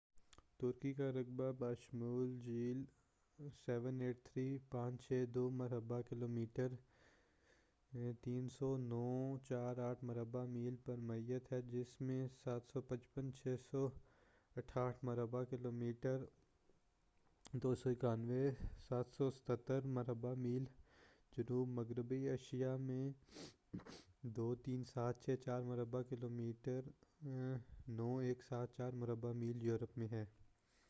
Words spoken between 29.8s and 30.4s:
میں ہے۔